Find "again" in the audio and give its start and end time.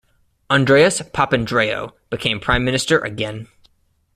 3.01-3.47